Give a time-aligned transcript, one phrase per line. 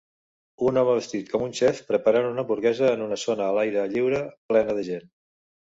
[0.69, 4.27] Un home vestit com un xef preparant una hamburguesa en una zona a l'aire lliure
[4.53, 5.11] plena de gent.